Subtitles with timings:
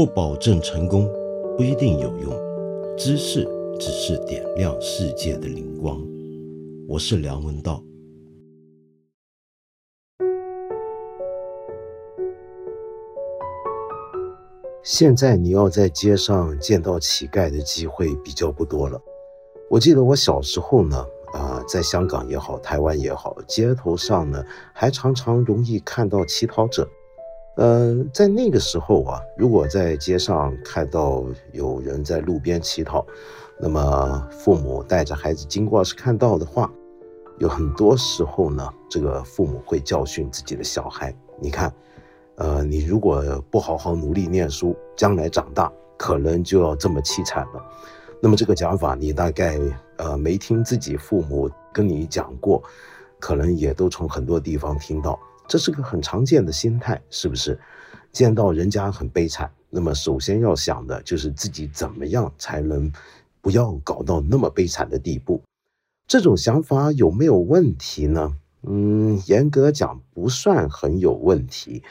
[0.00, 1.06] 不保证成功，
[1.58, 2.32] 不一定有用。
[2.96, 3.46] 知识
[3.78, 6.02] 只是点亮世界的灵光。
[6.88, 7.84] 我是梁文道。
[14.82, 18.98] 现在你要在街上见到乞丐的机会比较不多了。
[19.68, 21.04] 我记得我小时候呢，
[21.34, 24.42] 啊，在香港也好，台湾也好，街头上呢
[24.72, 26.88] 还常常容易看到乞讨者。
[27.56, 33.04] 嗯，在那个时候啊，如果在街上看到有人在路边乞讨，
[33.58, 36.70] 那么父母带着孩子经过是看到的话，
[37.38, 41.72] 有很多时候呢，这个父母会教训自己的小孩，你看。
[42.36, 47.62] 呃，你如果不好好努力念书，将来长大可能就要这么凄惨了。
[48.18, 49.60] 那么这个讲法，你大概
[49.98, 52.62] 呃没听自己父母跟你讲过，
[53.18, 55.20] 可能也都从很多地方听到。
[55.50, 57.58] 这是个很常见的心态，是不是？
[58.12, 62.92] 见到人家很悲惨，那么首先要想的就是自己怎么样才能
[63.40, 65.42] 不要搞到那么悲惨的地步。
[66.06, 68.36] 这种想法有没有问题呢？
[68.62, 71.82] 嗯，严格讲不算很有问题。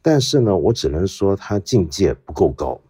[0.00, 2.80] 但是呢，我只能说他境界不够高，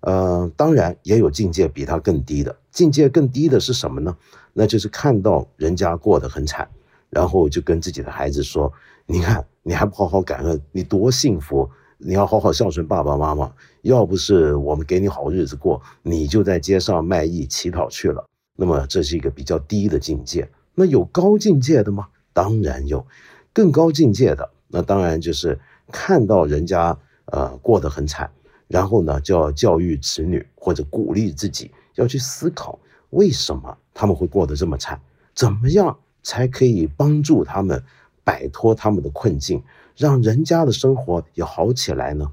[0.00, 2.56] 呃，当然也有境界比他更低的。
[2.70, 4.16] 境界更低的是什么呢？
[4.54, 6.66] 那就是看到人家过得很惨，
[7.10, 8.72] 然后就跟自己的孩子说
[9.06, 11.68] ：“你看，你还不好好感恩，你多幸福！
[11.98, 13.52] 你要好好孝顺爸爸妈妈。
[13.82, 20.48] 要不是我们给你好日子过，你就在街上卖艺乞讨去了。”那么这是一个比较低的境界。
[20.74, 22.08] 那有高境界的吗？
[22.32, 23.06] 当然有，
[23.52, 25.58] 更高境界的，那当然就是。
[25.92, 28.28] 看到人家呃过得很惨，
[28.66, 32.76] 然后呢就要教育子女或者鼓励自己，要去思考
[33.10, 35.00] 为什么他们会过得这么惨，
[35.32, 35.96] 怎么样
[36.26, 37.84] 才可以帮助他们
[38.24, 39.62] 摆脱他们的困境，
[39.96, 42.32] 让人家的生活也好起来呢？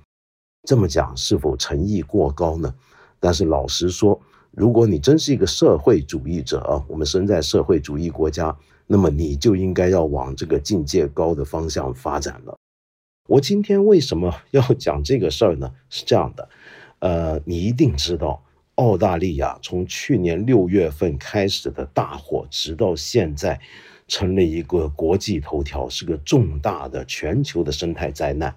[0.68, 2.74] 这么讲是否诚意过高呢？
[3.20, 4.20] 但是老实说，
[4.50, 8.58] 如果你真是一个社会主义者啊，我们身在社会主义国家，
[8.88, 12.58] 那么你就应该要往这个境界高的方向发展了。
[13.28, 15.72] 我今天为什么要讲这个事儿呢？
[15.92, 16.50] 是这样的，
[16.98, 18.44] 呃，你一定知道，
[18.76, 23.62] 澳大利亚从去年六月份开始的大火，直到现在，
[24.14, 28.56] 成了一个国际头条，是个重大的全球的生态灾难。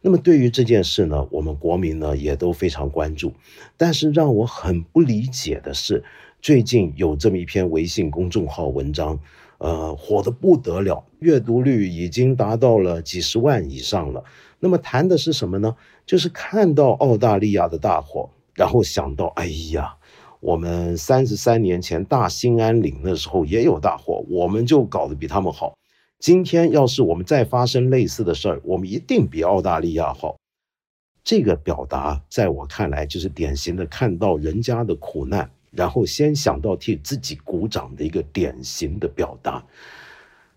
[0.00, 3.32] 那么对于这件事呢，我们国民呢也都非常关注。
[3.76, 6.02] 但是让我很不理解的是，
[6.42, 9.20] 最近有这么一篇微信公众号文章。
[9.58, 14.24] 呃，火的不得了，阅读率已经达到了几十万以上了。
[14.58, 15.76] 那么谈的是什么呢？
[16.06, 19.94] 就是看到澳大利亚的大火，然后想到，哎呀，
[20.40, 25.76] 我们三十三年前大兴安岭那时候也有大火，我们就搞得比他们好。
[26.18, 30.36] 今天要是我们再发生类似的事儿，我们一定比澳大利亚好。
[31.22, 35.50] 这个表达在我看来就是典型的看到人家的苦难。
[35.70, 39.62] 然后先想到替自己鼓掌的一个典型的表达，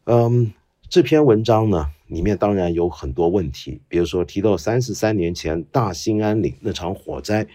[0.06, 0.54] 嗯，
[0.88, 7.46] 这篇文章呢里面当然有很多问题，比如说提到三十三年前大兴安岭那场火灾，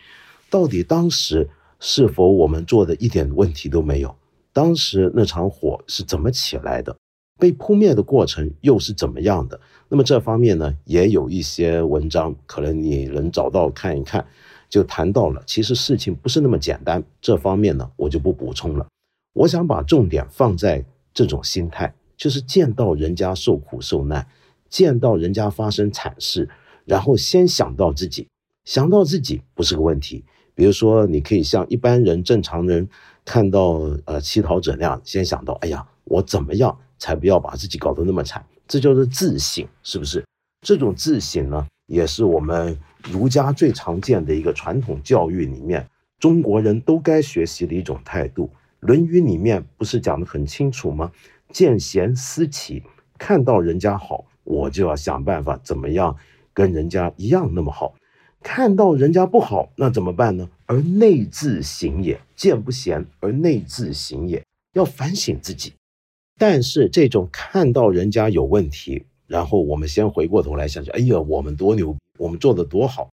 [0.51, 1.49] 到底当时
[1.81, 4.15] 是否我们做的一点问题都没有？
[4.53, 6.97] 当时那场火是怎么起来的？
[7.39, 9.61] 被扑灭的过程又是怎么样的？
[9.89, 14.27] 那么这方面呢也有一些文章，可能你能找到看一看。
[14.69, 17.01] 就谈到了，其实事情不是那么简单。
[17.21, 18.85] 这方面呢，我就不补充了。
[19.33, 24.27] 我想把重点放在这种心态，就是见到人家受苦受难，
[24.69, 26.49] 见到人家发生惨事，
[26.85, 28.27] 然后先想到自己，
[28.65, 30.25] 想到自己不是个问题。
[30.57, 32.89] 比如说，你可以像一般人、正常人
[33.27, 38.43] 看到呃乞讨者那样，先想到，哎呀，我怎么样才不要把自己搞得那么惨？
[38.67, 40.25] 这叫做自省，是不是？
[40.67, 41.67] 这种自省呢？
[41.87, 42.77] 也是我们
[43.13, 45.87] 儒家最常见的一个传统教育里面，
[46.19, 48.51] 中国人都该学习的一种态度。
[48.87, 51.13] 《论语》里面不是讲得很清楚吗？
[51.53, 52.83] 见贤思齐，
[53.19, 56.17] 看到人家好，我就要想办法怎么样
[56.53, 57.95] 跟人家一样那么好；
[58.43, 60.49] 看到人家不好，那怎么办呢？
[60.67, 65.73] 而内自省也，见不贤而内自省也，要反省自己。
[66.39, 69.05] 但是这种看到人家有问题。
[69.27, 73.09] 然后我们先回过头来想想，哎呀，我们多牛，我们做的多好。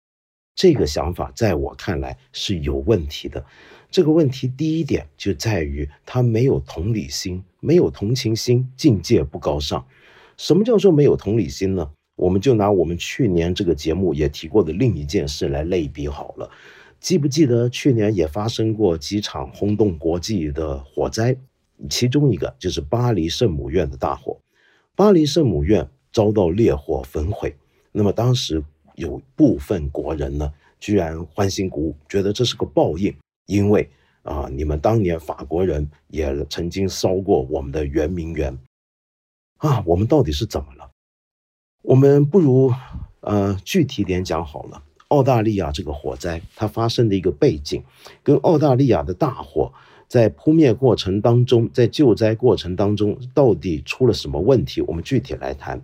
[0.54, 3.42] 这个想法在我看来是有问题的。
[3.90, 9.86] 这个问题第一点就在于他没有同理心，没有同情心，境界不高尚。
[10.36, 11.90] 什么叫做没有同理心呢？
[12.22, 16.50] 我们就拿我们去年这个节目也提过的另一件事来类比好了。
[17.00, 21.36] 记不记得去年也发生过几场轰动国际的火灾？
[21.90, 24.38] 其中一个就是巴黎圣母院的大火。
[24.94, 25.88] 巴黎圣母院。
[26.14, 27.56] 遭到烈火焚毁，
[27.90, 28.62] 那么当时
[28.96, 33.16] 有部分国人呢，居然欢欣鼓舞，觉得这是个报应，
[33.46, 33.88] 因为
[34.20, 38.54] 啊，你们当年法国人也曾经烧过我们的圆明园
[39.56, 40.91] 啊，我们到底是怎么了？
[41.92, 42.72] 我们不如
[43.20, 44.82] 呃具体点讲好了。
[45.08, 47.82] 澳大利亚这个火灾，它发生的一个背景，
[48.22, 49.70] 跟澳大利亚的大火
[50.08, 54.80] 在扑灭过程当中，在救灾过程当中，到底出了什么问题？
[54.80, 55.82] 我们具体来谈。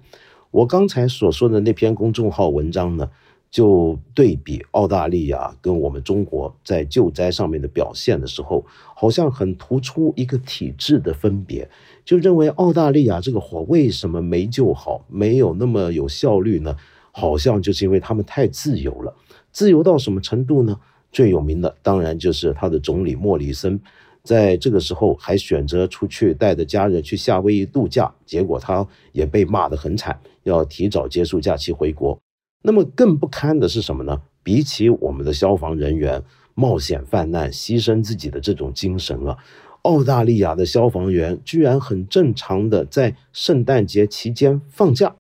[0.51, 3.11] 我刚才所说的那篇公众号文章呢，
[3.51, 8.65] 就对比澳大利亚跟我们中国在救灾上面的表现的时候，
[8.95, 11.69] 好像很突出一个体制的分别，
[12.05, 16.77] 就认为澳大利亚这个火为什么没救好，没有那么有效率呢？
[17.11, 19.17] 好像就是因为他们太自由了，
[19.51, 20.79] 自由到什么程度呢？
[21.11, 23.81] 最有名的当然就是他的总理莫里森，
[24.23, 32.17] 在这个时候还选择出去带着家人去夏威夷度假，结果他也被骂得很惨，要提早结束假期回国。
[32.63, 34.23] 那么更不堪的是什么呢？
[34.43, 36.23] 比起我们的消防人员
[36.55, 39.37] 冒险犯难、牺牲自己的这种精神啊，
[39.83, 45.15] 澳大利亚的消防员居然很正常的在圣诞节期间放假。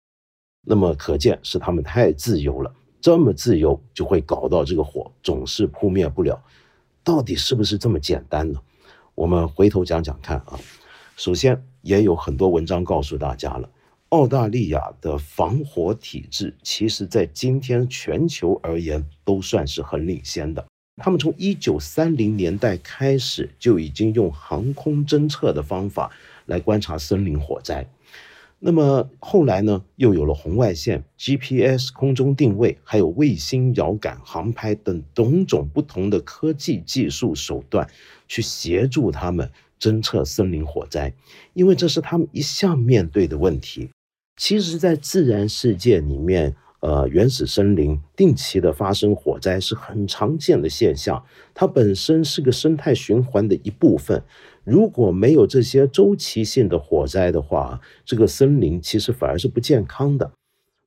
[0.67, 6.43] 那么可见是他们太自由了，这么自由就会搞到这个火总是扑灭不了，
[7.05, 8.61] 到底是不是这么简单呢？
[9.14, 10.58] 我们回头讲讲看啊。
[11.17, 13.69] 首先也有很多文章告诉大家了，
[14.10, 20.64] 澳大利亚的防火体制其实在今天全球而言都算是很领先的。
[20.96, 26.10] 他们从一九三零年代开始就已经用航空侦测的方法
[26.46, 27.87] 来观察森林火灾。
[28.58, 37.88] 那么后来呢，又有了红外线、GPS 空中定位，还有卫星遥感航拍等种种不同的科技技术手段，
[38.26, 41.12] 去协助他们侦测森林火灾，
[41.52, 43.88] 因为这是他们一向面对的问题。
[44.38, 54.23] 其实，在自然世界里面，呃，原始森林定期的发生火灾是很常见的现象，它本身是个生态循环的一部分。
[54.62, 60.31] 如果没有这些周期性的火灾的话，这个森林其实反而是不健康的。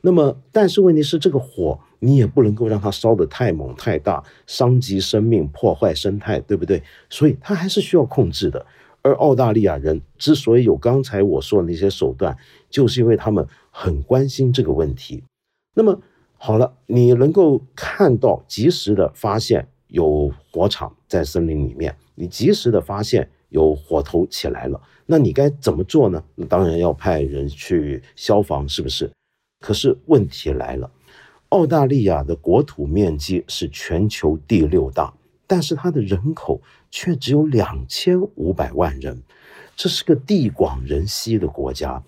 [0.03, 6.81] 那么，但是问题是，这个火你也不能够让它烧得太猛太大，伤及生命，破坏生态，对不对？
[7.09, 8.65] 所以它还是需要控制的。
[9.01, 12.37] 而澳大利亚人之所以有刚才我说的那些手段，
[12.69, 15.23] 就是因为他们很关心这个问题。
[15.73, 15.99] 那么
[16.37, 23.29] 好了，你能够看到及时的发现有火场在森林里面，你及时的发现。
[23.51, 26.23] 有火头起来了，那你该怎么做呢？
[26.47, 29.11] 当然要派人去消防，是不是？
[29.59, 30.89] 可是问题来了，
[31.49, 35.13] 澳大利亚的国土面积是全球第六大，
[35.51, 39.21] 但是它的人口却只有两千五百万人，
[39.75, 42.01] 这是个地广人稀的国家，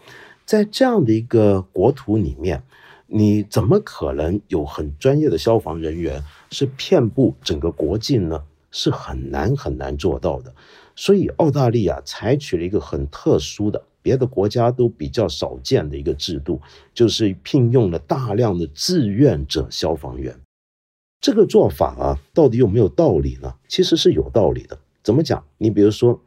[0.45, 2.63] 在这样的一个国土里面，
[3.05, 8.41] 你怎么可能有很专业的消防人员是遍布整个国境呢？
[8.71, 10.55] 是很难很难做到的。
[10.95, 16.61] 所以，澳大利亚采取了一个很特殊的、别的国家都比较少见的一个制度，
[16.93, 20.33] 就是聘用了大量的志愿者消防员。
[21.23, 23.55] 这个做法啊，到底有没有道理呢？
[23.69, 24.77] 其实是有道理的。
[25.01, 25.41] 怎么讲？
[25.57, 26.19] 你比如说，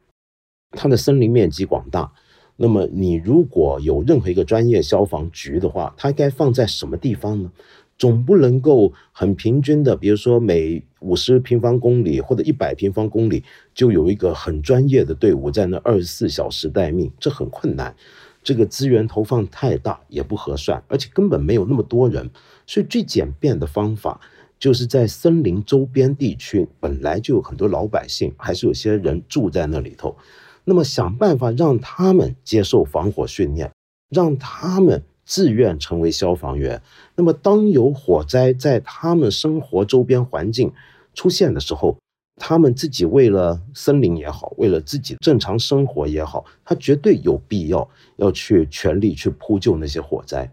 [0.71, 2.11] 它的森林面积广大，
[2.57, 7.53] 那么你如果有任何一个专业消防局的话，它该放在什么地方呢？
[7.99, 17.95] 总不能够很平均的，比如说每五十平方公里或者一百平方公里就有一个很专业的队伍在那二十四小时待命，这很困难。
[18.43, 22.31] 这个资源投放太大也不合算，而且根本没有那么多人。
[22.67, 24.21] 所以最简便的方法
[24.59, 30.17] 就是在森林周边地区本来就有很多老百姓，还是有些人住在那里头，
[30.65, 33.71] 那么想办法让他们接受防火训练，
[34.11, 35.03] 让他们。
[35.29, 36.81] 自愿成为消防员，
[37.17, 40.73] 那么当有火灾在他们生活周边环境
[41.15, 41.99] 出现的时候，
[42.37, 50.49] 他们自己为了森林也好，为了自己正常生活也好，他绝对有必要要去全力去扑救那些火灾。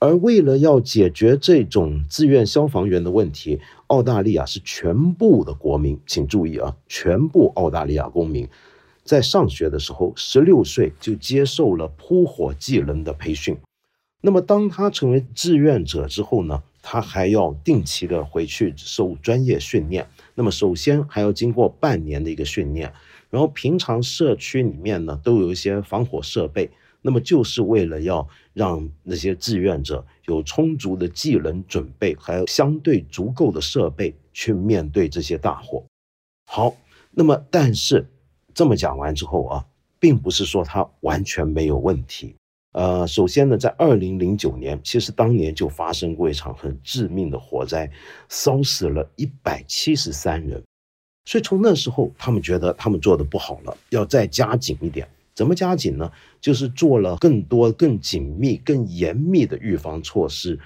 [0.00, 8.48] 而为了要解决这种自愿消防员的问题，澳大利亚是全部的国民，请注意啊，全部澳大利亚公民
[9.04, 13.58] 在上学的时候，十六岁就接受了扑火技能的培训。
[14.22, 20.06] 那么，当他成为志愿者之后呢，他还要定期的回去受专业训练。
[20.34, 22.90] 那么，首先还要经过半年的一个训练，
[23.28, 26.70] 然后平常社区里面呢都有一些防火设备，
[27.02, 35.84] 那么就是为了要让那些志愿者有充足的技能准备，还有相对足够的设备去面对这些大火。
[36.46, 36.74] 好，
[37.10, 38.06] 那么但是
[38.52, 39.64] 这么讲完之后啊，
[39.98, 42.34] 并不是说他完全没有问题。
[42.72, 47.90] 呃，首先呢，在二零零九年，其实当年就发生过一场很致命的火灾，
[48.28, 50.62] 烧死了一百七十三人。
[51.24, 55.08] 所以从那时候，他们觉得他们做的不好了，要再加紧一点。
[55.40, 56.12] 怎么加紧呢？
[56.38, 60.60] 就是做了更多、更紧密、更严密的预防措施。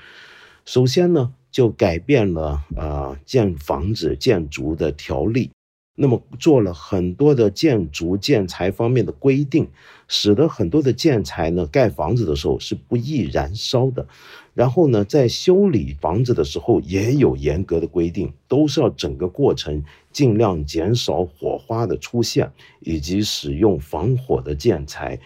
[0.64, 5.52] 首先呢，就改变了啊建房子、建筑的条例。
[5.97, 9.69] 那么做了很多的建筑建材方面的规定，
[10.09, 14.07] 使得很多的建材呢，盖房子的时候是不易燃烧的。
[14.55, 25.19] 然后呢，在修理房子的时候也有严格的规定，都是要整个过程尽量减少火花的出现，以及使用防火的建材。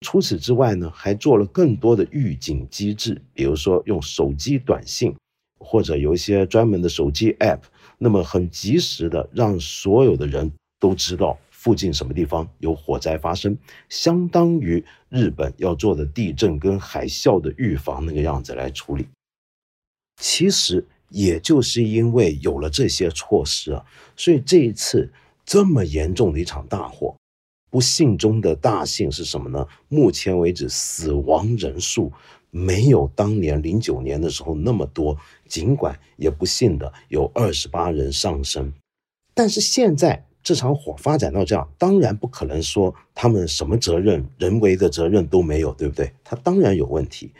[0.00, 5.14] 除此之外呢，还做了更多的预警机制，比如说用手机短信，
[5.58, 7.60] 或者有一些专门的手机 App。
[8.02, 13.54] 那么很及时的让所有的人都知道附近什么地方有火灾发生，
[13.90, 19.06] 相当于日本要做的地震跟海啸的预防那个样子来处理。
[20.16, 23.84] 其实也就是因为有了这些措施啊，
[24.16, 25.12] 所以这一次
[25.44, 27.14] 这么严重的一场大火，
[27.70, 29.66] 不幸中的大幸是什么呢？
[29.88, 32.10] 目前为止死亡人数。
[32.50, 35.16] 没有当年零九年的时候那么多，
[35.46, 38.72] 尽管也不幸的有二十八人丧生，
[39.34, 46.12] 但是现在这场火发展到这样，当然不可能说他们什么责任、人为的责任都没有，对不对？
[46.24, 47.32] 他当然有问题。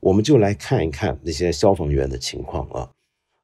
[0.00, 2.90] 我们就来看一看那些消防员的情况啊。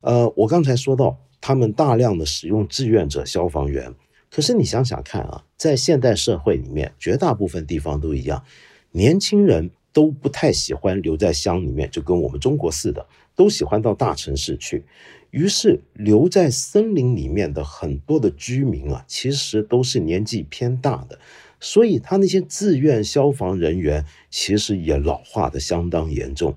[0.00, 3.94] 呃，我刚才说到他们大量的使用志愿者消防员，
[4.30, 8.42] 可是你想想看啊，在现代社会里面，绝大部分地方都一样，
[8.90, 9.70] 年轻人。
[9.92, 14.84] 都不太喜欢留在乡里面，就跟我们中国似的，都喜欢到大城市去。
[15.30, 21.18] 于是留在森林里面的很多的居民啊，其实都是年纪偏大的，
[21.58, 26.54] 所以他那些自愿消防人员其实也老化的相当严重。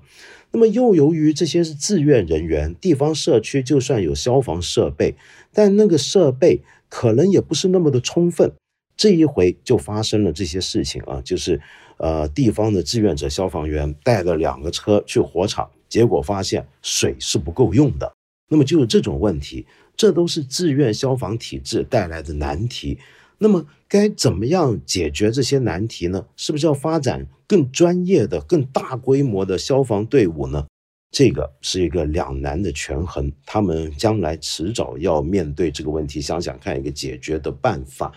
[0.52, 5.14] 那么又由于这些是自愿人员，地方社区就算有消防设备，
[5.52, 8.52] 但那个设备可能也不是那么的充分。
[8.96, 11.60] 这一回就发生了这些事情啊，就是。
[11.98, 18.12] 呃，地方的志愿者消防员带了两个车去火场，结果发现水是不够用的。
[18.50, 19.64] 那么就有这种问题，
[19.96, 22.98] 这都是志愿消防体制带来的难题。
[23.38, 26.26] 那么该怎么样解决这些难题呢？
[26.36, 30.66] 是不是要发展更专业的、更大规模的消防队伍呢？
[31.10, 38.12] 这个是一个两难的权衡，他们将来迟早要面对这个问题，想想看一个解决的办法。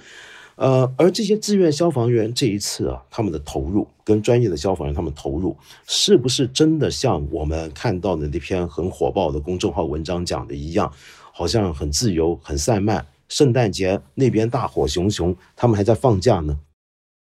[0.60, 5.56] 呃，而这些志愿消防员这一次啊，他们的投入跟专业的消防员他们投入，
[5.88, 10.92] 是不是真的像我们看到的那篇很火爆的公众号文章讲的一样，
[11.32, 13.08] 好像很自由、很散漫？
[13.30, 16.60] 圣诞节那边大火熊熊，他们还在放假呢？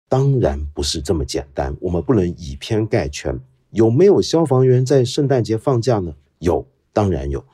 [0.09, 3.37] 当然不是这么简单，我们不能以偏概全。
[3.73, 6.15] 有没有消防员在圣诞节放假呢？
[6.39, 7.45] 有，当然有。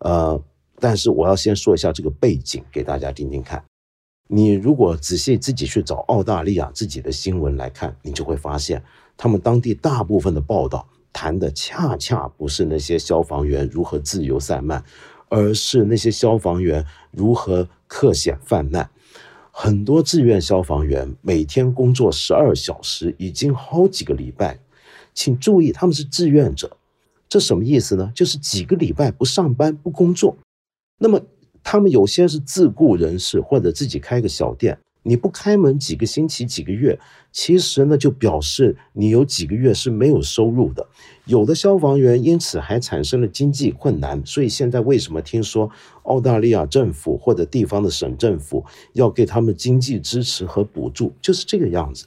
[0.00, 0.38] 呃，
[0.78, 3.64] 但是我要先说一下这个背景给大家听听看。
[4.34, 8.82] 你如果仔细自己去找澳大利亚自己的新闻来看，你就会发现，
[9.14, 14.82] 他们当地大部分的报道谈的恰恰不是那些消防员如何自由散漫，
[15.28, 18.88] 而是那些消防员如何克险泛滥。
[19.50, 24.58] 很多志愿消防员每天工作十二小时，已经好几个礼拜。
[25.12, 26.74] 请注意，他们是志愿者，
[27.28, 28.10] 这什么意思呢？
[28.14, 30.34] 就是几个礼拜不上班不工作。
[30.96, 31.20] 那么。
[31.62, 34.78] 他们有些是自雇人士，或者自己开个小店。
[35.04, 36.96] 你不开门几个星期、几个月，
[37.32, 40.86] 其实呢就表示你有几个月是没有收入的。
[41.24, 44.24] 有的消防员因此还产生了经济困难。
[44.24, 45.68] 所以现在为什么听说
[46.04, 52.06] 澳大利亚政府或者地方的省政府要给他们经济支持和补助，就是这个样子。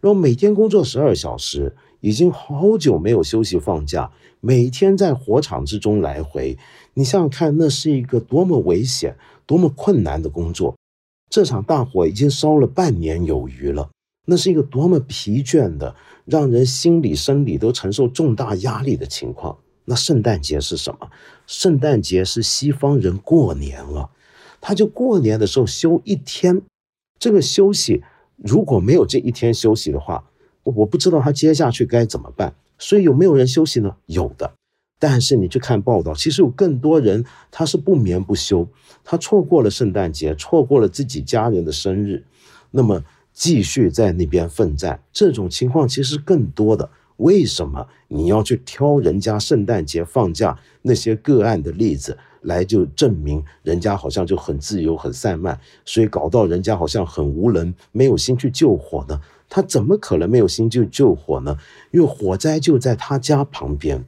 [0.00, 6.58] 然后每天工作十二小时，已经好久没有休息放假，每天在火场之中来回。
[6.94, 9.16] 你想想看，那是一个多么危险、
[9.46, 10.76] 多么困难的工作。
[11.28, 13.90] 这场大火已经烧了半年有余了，
[14.26, 19.58] 那是一个多么疲倦的、让人心理、生理都承受重大压力的情况。
[19.84, 21.10] 那圣诞节是什么？
[21.46, 24.10] 圣诞节是西方人过年了，
[24.60, 26.62] 他就过年的时候休一天。
[27.18, 28.02] 这个休息
[28.36, 30.29] 如果没有这一天休息的话，
[30.62, 32.54] 我不知道他接下去该怎么办。
[32.78, 33.94] 所以有没有人休息呢？
[34.06, 34.52] 有的。
[34.98, 38.68] 但是你去看报道，其实有更多人他是不眠不休，
[39.02, 42.22] 他错过了圣诞节，错过了自己家人的生日，
[42.70, 43.02] 那么
[43.32, 46.90] 继续在那边奋战，这种情况其实更多的。
[47.16, 59.20] 为什么你要去挑人家圣诞节放假那些个案的例子来就证明人家好像就很自由很散漫，所以搞到人家好像很无能，没有心去救火呢？
[59.50, 61.54] 他怎么可能没有心救救火呢？
[61.90, 64.02] 因为火灾就在他家旁边，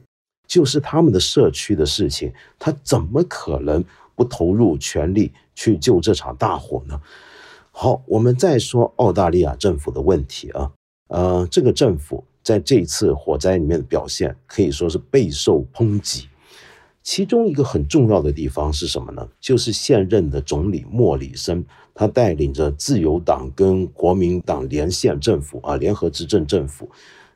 [0.47, 3.83] 就是他们的社区的事情，他怎么可能
[4.15, 6.99] 不投入全力去救这场大火呢？
[7.71, 10.71] 好，我们再说澳大利亚政府的问题啊，
[11.09, 16.29] 呃，这个政府在这次火灾里面的表现可以说是备受抨击。
[17.03, 19.27] 其中一个很重要的地方是什么呢？
[19.41, 26.89] 就是现任的总理莫里森，他带领着自由党跟国民党连线政府啊，联合执政政府。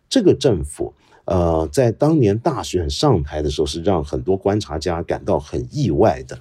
[0.09, 0.93] 这个政府，
[1.25, 6.39] 呃，在当年大选上台的时候，是让很多观察家感到很意外的。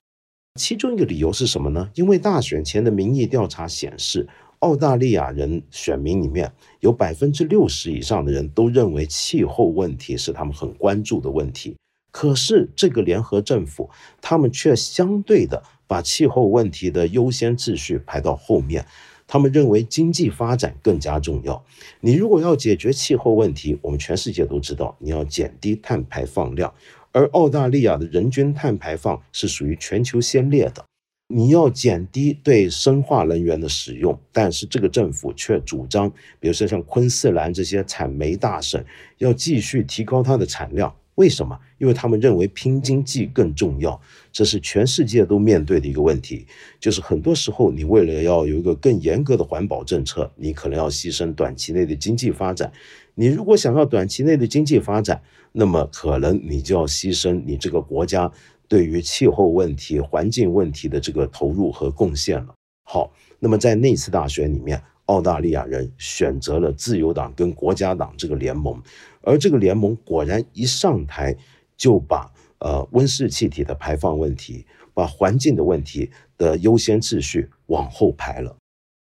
[0.55, 1.91] 其中一个理由是什么呢？
[1.95, 4.29] 因为大选前的民意调查显示，
[4.61, 11.77] 澳大利亚人选民里面有百分之六十以上的人都认为气候问题是他们很关注的问题。
[12.17, 13.91] 可是这个联合政府，
[14.23, 18.87] 他们却相对的把气候问题的优先秩序排到后面。
[19.27, 21.63] 他们认为经济发展更加重要。
[22.01, 26.73] 你如果要解决气候问题，我们全世界都知道，你要减低碳排放量。
[27.13, 30.83] 而澳大利亚的人均碳排放是属于全球先烈的。
[31.29, 38.83] 你要减低对生化能源的使用，但是这个政府却主张，比如说像昆士兰这些产煤大省，
[39.19, 40.95] 要继续提高它的产量。
[41.17, 41.59] 为什么？
[41.79, 46.47] 因为他们认为拼经济更重要，这是全世界都面对的一个问题。
[46.79, 52.71] 就是很多时候，你为了要有一个更严格的环保政策，你可能要牺牲短期内的经济发展。
[53.15, 58.31] 你如果想要短期内的经济发展，那么可能你就要牺牲你这个国家
[58.69, 62.55] 对于气候问题、环境问题的这个投入和贡献了。
[62.85, 64.83] 好，那么在那次大选里面。
[65.07, 68.81] 澳大利亚人选择了自由党跟国家党这个联盟，
[69.23, 71.37] 而这个联盟果然一上台
[71.77, 78.57] 就把呃温室气体的排放问题、把环境的问题的优先秩序往后排了。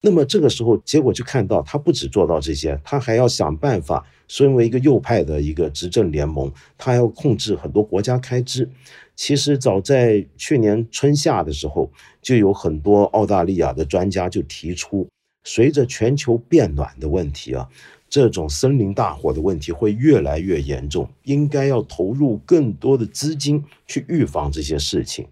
[0.03, 4.07] 那么这个时候，结果就看到他不止做到这些，他还要想办法。
[4.29, 8.71] 身为一个右派的一个执政联盟，他要控制很多国家开支。
[9.17, 11.91] 其实早在去年春夏的时候，
[12.23, 15.09] 就有很多澳大利亚的专家就提出。
[15.45, 17.69] 随着全球变暖的问题啊，
[18.09, 25.27] 这种森林大火的问题会越来越严重，应该要投入更多的资金去预防这些事情，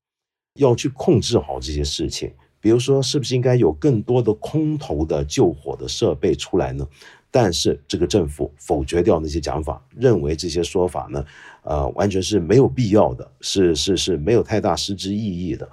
[0.59, 2.33] 要去控制好这些事情。
[2.61, 6.87] 比如说，是不是应该有更多的空投的救火的设备出来呢？
[7.31, 11.25] 但是这个政府否决掉那些讲法，认为这些说法呢，
[11.63, 15.69] 呃，完全是没有必要的，是是是没有太大实质意义的。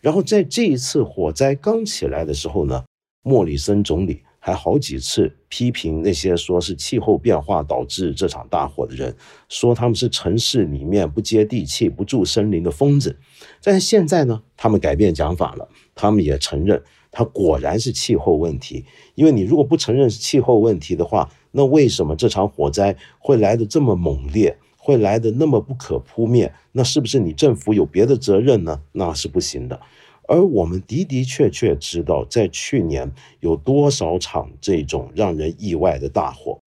[0.00, 2.84] 然后在这一次火灾刚起来的时候呢？
[3.28, 9.12] 莫里森总理还好几次批评那些说是气候变化导致这场大火的人，
[9.48, 13.18] 说他们是城市里面不接地气、不住森林的疯子。
[13.64, 18.84] 但是现在呢，他们改变讲法了，他们也承认它果然是气候问题。
[19.16, 26.54] 因为你如果不承认是气候问题的话，那为什么这场火灾会来的这么猛烈，会来的那么不可扑灭？
[26.70, 28.82] 那是不是你政府有别的责任呢？
[28.92, 29.80] 那是不行的。
[30.28, 33.10] 而我们的的确确知道，在去年
[33.40, 36.58] 有多少场这种让人意外的大火，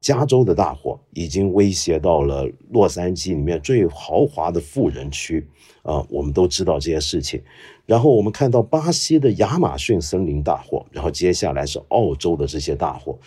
[0.00, 5.46] 加州的大火已经威胁到了洛杉矶里面最豪华的富人区
[5.82, 7.42] 啊，我们都知道这些事情。
[7.86, 13.18] 然后我们看到巴西的亚马逊森林大火，然后接下来是澳洲的这些大火，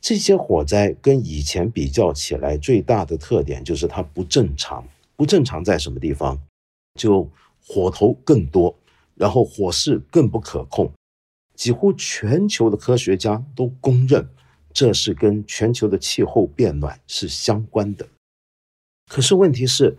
[0.00, 4.86] 这些火灾跟以前比较起来，最大的特点就是它不正常。
[5.16, 6.38] 不正常在什么地方？
[6.94, 7.28] 就
[7.66, 8.77] 火头更多。
[9.18, 10.92] 然后火势更不可控，
[11.54, 14.28] 几乎全球的科学家都公认，
[14.72, 18.06] 这是跟全球的气候变暖是相关的。
[19.08, 19.98] 可是问题是，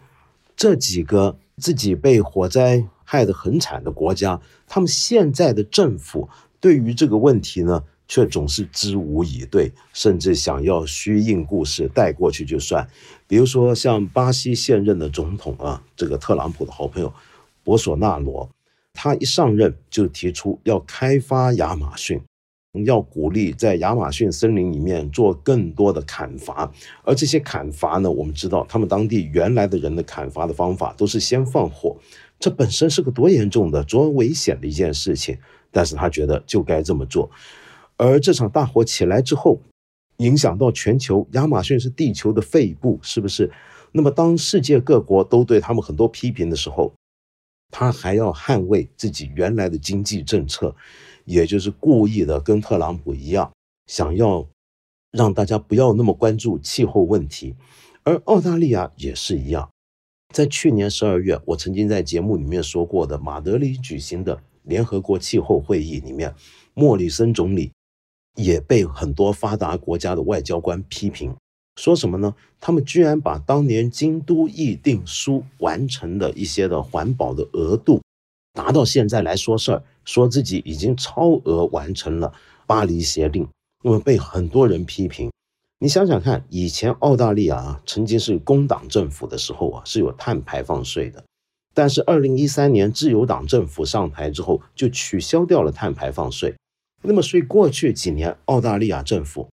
[0.55, 6.29] 这几个自己被火灾害得很惨的国家，他们现在的政府
[6.61, 12.87] 对于这个问题呢，却总是知无以对，甚至想要虚应故事带过去就算。
[13.27, 17.13] 比如说像巴西现任的总统啊，这个特朗普的好朋友
[17.65, 18.49] 博索纳罗。
[19.01, 22.21] 他一上任就提出要开发亚马逊，
[22.83, 26.69] 要鼓励在亚马逊森林里面做更多的砍伐。
[27.05, 31.95] 而这些砍伐呢，我们知道他们当地原来的人的砍伐的方法都是先放火，
[32.41, 35.37] 这本身是个多严重的、多危险的一件事情。
[35.71, 37.31] 但是他觉得就该这么做。
[37.95, 39.61] 而这场大火起来之后，
[40.17, 43.49] 影响到全球，亚马逊是地球的肺部，是不是？
[43.93, 46.91] 那么当世界各国都对他们很多批评的时候，
[47.71, 50.75] 他还要捍卫自己原来的经济政策，
[51.25, 53.51] 也就是故意的跟特朗普一样，
[53.87, 54.47] 想要
[55.11, 57.55] 让大家不要那么关注气候问题。
[58.03, 59.69] 而澳大利亚也是一样，
[60.33, 66.33] 在去年十二月，我曾经在节目里面说过的马德里举行的联合国气候会议里面，
[66.73, 67.71] 莫里森总理
[68.35, 71.35] 也被很多发达国家的外交官批评，
[71.79, 72.35] 说什么呢？
[72.59, 78.01] 他们居然把当年京都议定书完成的一些的环保的额度，
[78.55, 82.33] 拿到现在来说事儿，说自己已经超额完成了
[82.67, 83.47] 巴黎协定，
[83.81, 85.31] 那么被很多人批评。
[85.79, 91.23] 你想想看，以前澳大利亚啊，曾经是工党政府的时候啊，是有碳排放税的。
[91.73, 96.53] 但是二零一三年自由党政府上台之后，就取消掉了碳排放税。
[97.01, 99.47] 那么，所以过去几年澳大利亚政府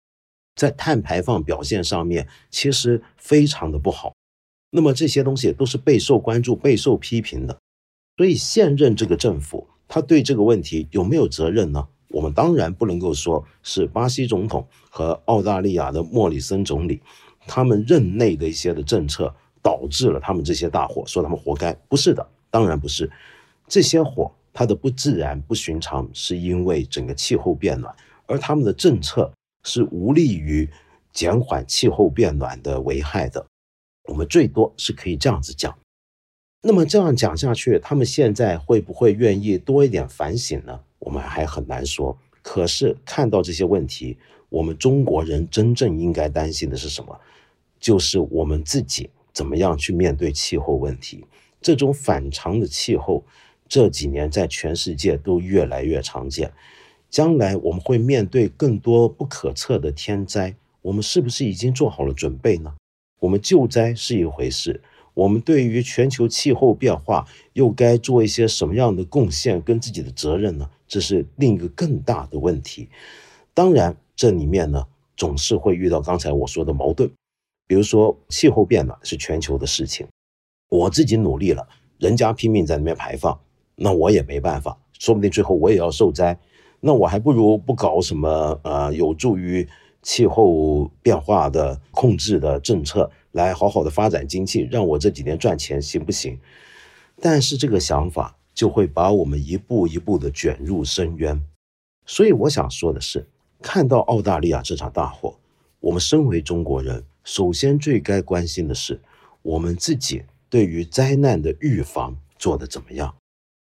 [0.56, 4.12] 在碳排放表现上面其实非常的不好。
[4.70, 7.56] 那么这些东西都是备受关注、备受批评的。
[8.16, 11.86] 所以现任这个政府，他对这个问题有没有责任呢？
[12.08, 17.02] 我们当然不能够说是巴西总统和澳大利亚的莫里森总理
[17.46, 23.10] 他们任内的一些的政策导致了他们这些大火，说他们活该，不是的，当然不是。
[23.68, 27.94] 这些火它的不自然、不寻常，是因为整个气候变暖，
[28.26, 29.30] 而他们的政策
[29.66, 30.66] 是无利于
[31.12, 33.44] 减缓气候变暖的危害的。
[34.08, 35.76] 我们最多是可以这样子讲。
[36.62, 40.80] 那么这样讲下去，他们现在会不会愿意多一点反省呢？
[41.00, 42.16] 我们还很难说。
[42.42, 44.16] 可是看到这些问题，
[44.48, 47.20] 我们中国人真正应该担心的是什么？
[47.80, 51.24] 就是我们自己怎么样去面对气候问题。
[51.60, 53.24] 这种反常的气候
[53.68, 56.52] 这几年在全世界都越来越常见。
[57.16, 62.74] 将来我们会面对更多不可测的天灾，我们是不是已经做好了准备呢？
[63.20, 64.82] 我们救灾是一回事。
[65.14, 70.68] 我们对于全球气候变化又该做一些什么样的贡献跟自己的责任呢？
[70.86, 72.90] 这是另一个更大的问题。
[73.54, 74.84] 当然，这里面呢
[75.16, 77.10] 总是会遇到刚才我说的矛盾，
[77.66, 80.06] 比如说气候变暖是全球的事情，
[80.68, 83.40] 我自己努力了，人家拼命在那边排放，
[83.74, 86.38] 那我也没办法，说不定最后我也要受灾。
[86.86, 89.68] 那我还不如不搞什么呃有助于
[90.02, 93.10] 气候变化的控制的政策。
[93.32, 96.38] 来好好的发展经济，让我这几年赚钱行不行？
[97.20, 101.44] 但是这个想法就会把我们一步一步的卷入深渊。
[102.06, 103.26] 所以我想说的是，
[103.60, 105.36] 看到澳大利亚这场大火，
[105.80, 108.98] 我们身为中国人，首先最该关心的是
[109.42, 113.14] 我们自己对于灾难的预防做得怎么样。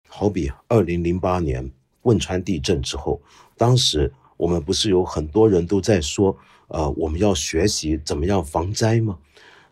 [0.07, 1.71] 好比二零零八年
[2.03, 3.21] 汶川地震之后，
[3.57, 6.37] 当时我们不是有很多人都在说，
[6.67, 9.17] 呃，我们要学习怎么样防灾吗？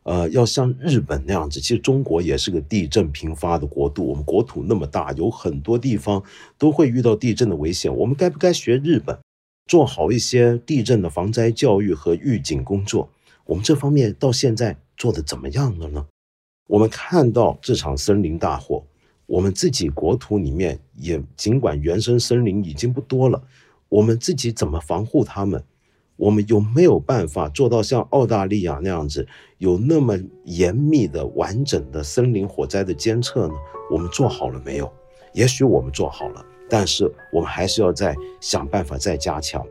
[0.04, 4.08] 呃，要像日本那样子，其实中国也是个地震频发的国度。
[4.08, 6.24] 我们国土那么大，有很多地方
[6.58, 7.96] 都会遇到地震的危险。
[7.96, 9.20] 我们该不该学日本，
[9.68, 13.10] 做好一些地震的防灾教育和预警工作？
[13.46, 16.08] 我们这方面到现在做的怎么样了呢？
[16.68, 18.84] 我们看到这场森林大火，
[19.32, 23.42] 我们自己国土里面也尽管原生森林已经不多了，
[23.88, 25.64] 我们自己怎么防护它们？
[26.18, 29.26] 我们有没有办法做到像澳大利亚那样子，
[29.58, 33.54] 有那么严密的、完整的森林火灾的监测呢？
[33.90, 34.92] 我们做好了没有？
[35.32, 39.66] 也许我们做好了，但是我们还是要再想办法再加强。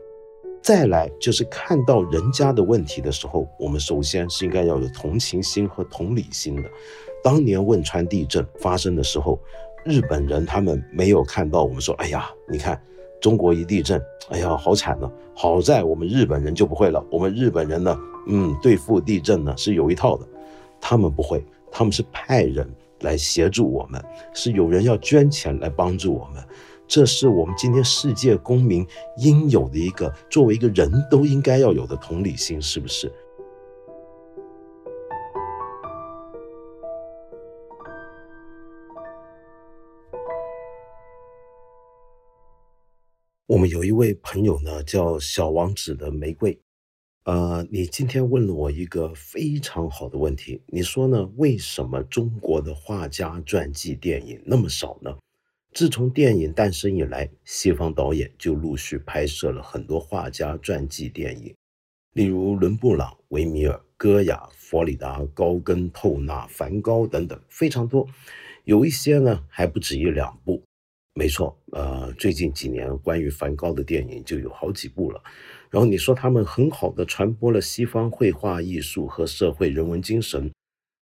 [0.63, 6.69] 再来就是看到人家的问题的时候，我们首先是应该要有同情心和同理心的。
[7.23, 9.39] 当年汶川地震发生的时候，
[9.83, 12.81] 日本人他们没有看到我们说：“哎呀，你看。”
[13.21, 15.07] 中国一地震，哎呀，好惨呢！
[15.35, 17.05] 好在我们日本人就不会了。
[17.11, 17.95] 我们日本人呢，
[18.27, 20.25] 嗯，对付地震呢是有一套的。
[20.79, 22.67] 他们不会，他们是派人
[23.01, 24.03] 来协助我们，
[24.33, 26.43] 是有人要捐钱来帮助我们。
[26.87, 28.83] 这是我们今天世界公民
[29.17, 33.07] 应有的一个，作为一个人都应该要有的同理心，是不是？
[43.51, 46.57] 我们有一位朋友呢，叫小王子的玫瑰。
[47.25, 51.29] 呃，你今天问了我一个非常好的问题，你说呢？
[51.35, 55.13] 为什么中国的画家传记电影那么少呢？
[55.73, 61.53] 自从电影诞生以来，西方导演就陆续拍摄了很多画家传记电影，
[62.13, 68.07] 例如伦布朗、维米尔、戈雅、佛里达、高更、透纳、梵高等等，非常多。
[68.63, 70.63] 有一些呢，还不止一两部。
[71.13, 75.21] 没错，呃，最近几年关于梵高的电影就有好几部了。
[75.69, 80.49] 然后你说他们很好的传播了西方绘画艺术和社会人文精神，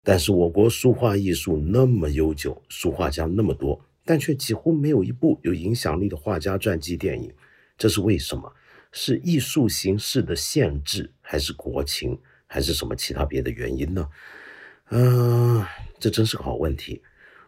[0.02, 7.32] 但是我国书画艺术那么悠久，书画家那么多，但却几乎没有一部有影响力的画家传记电影，
[7.78, 8.52] 这是为什么？
[8.92, 14.08] 是艺术形式的限制，还是国情，还是什么其他别的原因呢？
[14.90, 15.64] 嗯，
[15.98, 17.02] 这真是个好问题。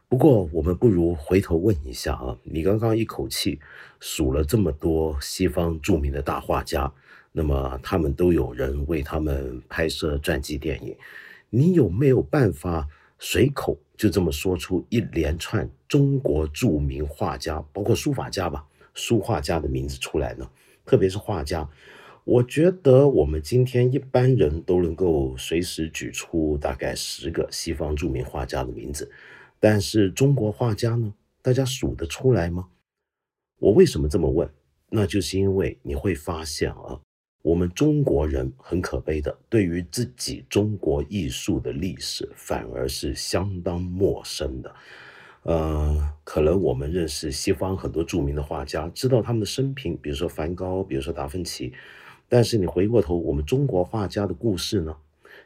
[0.08, 3.58] 不过，我们不如回头问一下啊，你刚刚一口气
[3.98, 6.92] 数了这么多西方著名的大画家，
[7.32, 10.96] 那么他们都有人为他们拍摄传记电影。
[11.50, 12.86] 你有没有办法
[13.18, 18.64] 随口就这么说出一连串中国著名画家，包括书法家吧，
[18.94, 20.48] 书画家的名字出来呢？
[20.84, 21.68] 特别是画家，
[22.22, 29.10] 我觉得我们今天一般人都能够随时举出大概十个西方著名画家的名字，
[29.58, 31.14] 但是中国画家呢？
[31.42, 32.68] 大家数得出来吗？
[33.58, 34.48] 我为什么这么问？
[34.88, 37.00] 那就是因为你会发现啊，
[37.42, 44.74] 我们中国人很可悲的，对于自己中国艺术的历史反而是相当陌生的。
[45.42, 51.72] 呃，可能我们认识西方很多著名的画家，知道他们的生平，比如说梵高，比如说达芬奇，
[52.28, 54.96] 但是你回过头，我们中国画家的故事呢？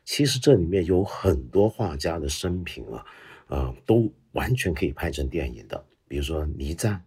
[0.05, 3.05] 其实这里面有很多画家的生平啊，
[3.51, 5.85] 啊，都完全可以拍成电影的。
[6.09, 6.99] 比如说倪瓒，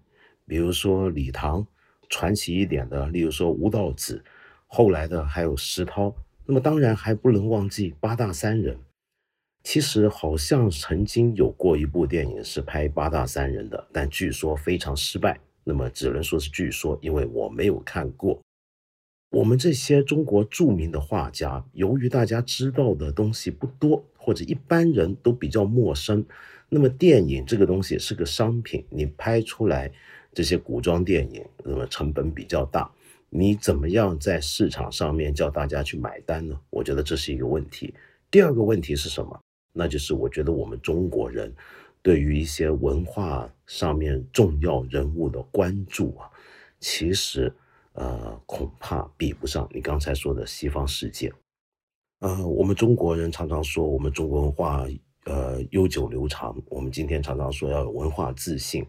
[0.46, 1.66] 比如说李唐，
[2.10, 4.24] 传奇一点的，例如说吴道子，
[4.68, 6.14] 后来的还有石涛。
[6.46, 8.78] 那么当然还不能忘记八大山人。
[9.64, 15.40] 其实好像曾经有过一部电影是拍八大山人的，但据说非常失败。
[15.64, 18.38] 那么只能说是据说，因为我没有看过。
[19.34, 26.24] 我们这些中国著名的画家，由于大家知道的东西不多，或者一般人都比较陌生。
[26.70, 29.92] 那么电影这个东西是个商品，你拍出来
[30.34, 32.92] 这些古装电影，那么成本比较大，
[33.32, 36.56] 你怎么样在市场上面叫大家去买单呢？
[36.70, 37.92] 我觉得这是一个问题。
[38.30, 39.40] 第二个问题是什么？
[39.74, 41.52] 那就是我觉得我们中国人
[42.04, 46.30] 对于一些文化上面重要人物的关注啊，
[46.80, 47.52] 其实
[47.94, 51.34] 呃恐怕比不上你刚才说的西方世界。
[52.20, 54.86] 呃，我们中国人常常说我们中国文化。
[55.26, 56.54] 呃，悠久流长。
[56.68, 58.86] 我们今天常常说要有文化自信，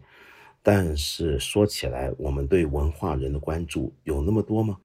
[0.61, 4.77] 但是说起来，我们对文化人的关注有那么多吗？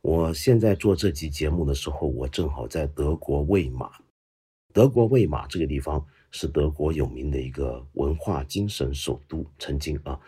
[0.00, 3.90] 我现在做这期节目的时候，我正好在德国魏玛。
[4.72, 10.18] 德国魏玛这个地方是德国有名的一个文化精神首都，曾经啊，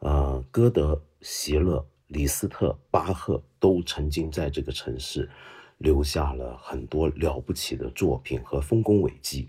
[0.00, 5.30] 呃，歌德、席勒、李斯特、巴赫都曾经在这个城市
[5.78, 9.48] 留下了很多了不起的作品和丰功伟绩。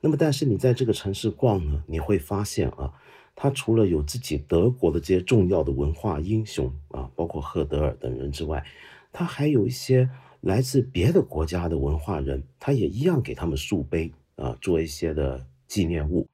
[0.00, 2.92] 那么，但是你在这个城市逛呢，你会发现啊，
[3.34, 8.64] 它除了有自己德国的这些重要的文化英雄啊，包括赫德尔等人之外，
[9.12, 10.08] 它还有一些
[10.40, 16.26] 来自别的国家的文化人，他也一样给他们树碑啊，做一些的纪念物。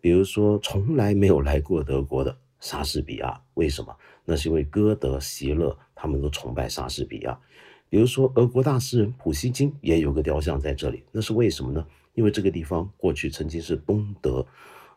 [0.00, 3.96] 比如说，从来没有来过德国的莎士比亚，为什么？
[4.30, 7.40] 那是因为歌德、席勒他们都崇拜莎士比亚。
[7.88, 11.86] 比如说，俄国大诗人普希金也有个雕像在这里，那是为什么呢？
[12.12, 14.46] 因为这个地方过去曾经是东德，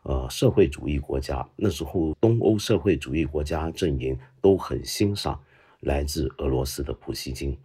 [0.02, 1.48] 呃，社会主义国家。
[1.56, 5.40] 那时候东欧社会主义国家阵营都很欣赏
[5.80, 7.56] 来自俄罗斯的普希金。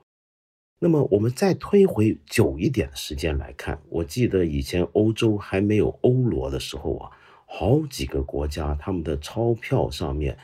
[0.79, 7.11] 那么我们再推回久一点的时间来看，我记得以前欧洲还没有欧罗的时候啊，
[7.45, 10.37] 好几个国家他们的钞票上面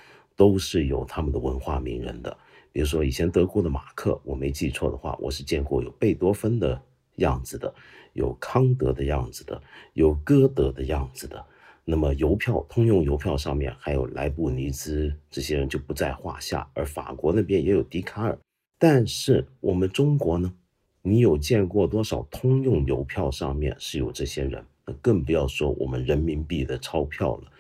[0.43, 2.37] 都是有他们的文化名人的。
[2.73, 6.81] 比如说以前德国的马克，我没记错的话，我是见过有贝多芬的
[7.15, 7.73] 样子的。
[8.11, 9.61] 有康德的样子的，
[9.93, 11.45] 有歌德的样子的，
[11.85, 18.37] 那么邮票通用邮票上面还有莱布尼兹这些人就不在话下，而法国那边也有笛卡尔，
[18.77, 20.53] 但是我们中国呢，
[21.01, 24.61] 你有见过多少通用邮票上面是有这些人？
[24.85, 27.51] 那更不要说我们人民币的钞票了。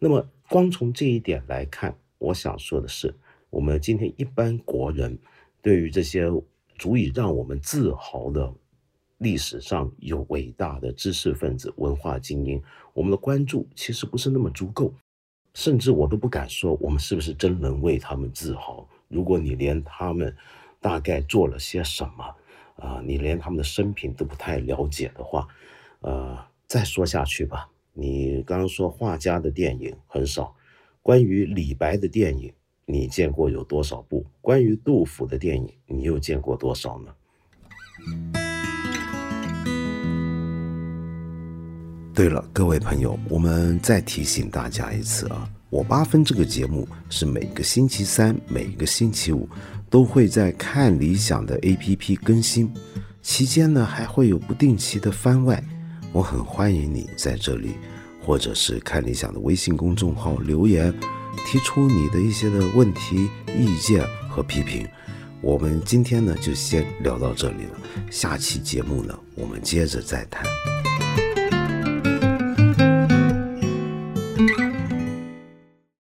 [0.00, 3.14] 那么光从这一点来看，我想说的是，
[3.50, 5.18] 我们今天一般国人
[5.60, 6.24] 对于这些
[6.78, 8.52] 足以让我们自豪的。
[9.18, 12.60] 历史上有伟大的知识分子、文化精英，
[12.92, 14.92] 我们的关注其实不是那么足够，
[15.54, 18.86] 甚至我都不敢说我们是不是真能为他们自豪。
[19.08, 20.36] 如果你连他们
[20.80, 22.34] 大概做了些什么，
[22.76, 25.46] 啊，你连他们的生平都不太了解的话，
[26.00, 27.70] 呃，再说下去吧。
[27.92, 30.54] 你刚刚说画家的电影很少，
[31.04, 32.50] 关于李白的电影
[32.86, 34.24] 你见过有多少部？
[34.40, 37.12] 关于杜甫的电影你又见过多少呢？
[42.14, 49.46] 对了，各位朋友，我们再提醒大家一次啊，我八分这个节目是每个星期三、每个星期五
[49.90, 52.72] 都会在看理想的 APP 更新，
[53.20, 55.62] 期间呢还会有不定期的番外，
[56.12, 57.74] 我很欢迎你在这里，
[58.24, 60.92] 或者是看理想的微信公众号留言，
[61.46, 64.88] 提出你的一些的问题、意见和批评。
[65.42, 70.73] 我们今天呢就先聊到这里了，下期节目呢我们接着再谈。